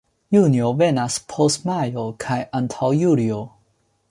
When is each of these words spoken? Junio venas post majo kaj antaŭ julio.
Junio 0.35 0.71
venas 0.79 1.17
post 1.33 1.69
majo 1.71 2.07
kaj 2.25 2.39
antaŭ 2.61 2.91
julio. 3.05 3.41